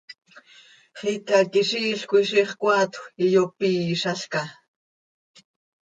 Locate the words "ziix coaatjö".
2.29-3.01